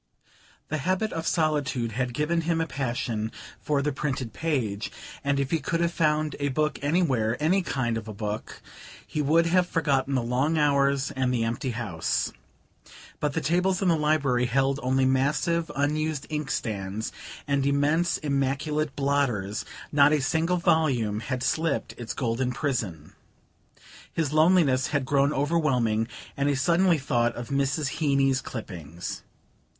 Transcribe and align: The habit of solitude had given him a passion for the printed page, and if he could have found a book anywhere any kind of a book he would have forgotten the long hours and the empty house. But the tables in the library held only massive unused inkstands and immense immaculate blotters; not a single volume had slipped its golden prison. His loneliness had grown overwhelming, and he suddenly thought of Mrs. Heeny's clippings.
The 0.69 0.79
habit 0.79 1.13
of 1.13 1.27
solitude 1.27 1.91
had 1.91 2.15
given 2.15 2.41
him 2.41 2.59
a 2.59 2.65
passion 2.65 3.31
for 3.59 3.83
the 3.83 3.91
printed 3.91 4.33
page, 4.33 4.91
and 5.23 5.39
if 5.39 5.51
he 5.51 5.59
could 5.59 5.79
have 5.79 5.93
found 5.93 6.35
a 6.39 6.47
book 6.49 6.79
anywhere 6.81 7.37
any 7.39 7.61
kind 7.61 7.99
of 7.99 8.07
a 8.07 8.11
book 8.13 8.63
he 9.05 9.21
would 9.21 9.45
have 9.45 9.67
forgotten 9.69 10.15
the 10.15 10.23
long 10.23 10.57
hours 10.57 11.11
and 11.11 11.31
the 11.31 11.43
empty 11.43 11.69
house. 11.69 12.33
But 13.19 13.33
the 13.33 13.41
tables 13.45 13.79
in 13.83 13.89
the 13.89 13.95
library 13.95 14.47
held 14.47 14.79
only 14.81 15.05
massive 15.05 15.69
unused 15.75 16.25
inkstands 16.31 17.11
and 17.47 17.63
immense 17.63 18.17
immaculate 18.17 18.95
blotters; 18.95 19.65
not 19.91 20.13
a 20.13 20.19
single 20.19 20.57
volume 20.57 21.19
had 21.19 21.43
slipped 21.43 21.93
its 21.99 22.15
golden 22.15 22.53
prison. 22.53 23.13
His 24.11 24.33
loneliness 24.33 24.87
had 24.87 25.05
grown 25.05 25.31
overwhelming, 25.31 26.07
and 26.35 26.49
he 26.49 26.55
suddenly 26.55 26.97
thought 26.97 27.35
of 27.35 27.49
Mrs. 27.49 27.99
Heeny's 27.99 28.41
clippings. 28.41 29.21